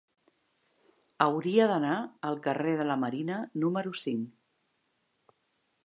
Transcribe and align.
Hauria 1.25 1.67
d'anar 1.71 1.97
al 2.31 2.39
carrer 2.47 2.73
de 2.81 2.89
la 2.93 2.97
Marina 3.05 3.39
número 3.65 3.97
cinc. 4.07 5.37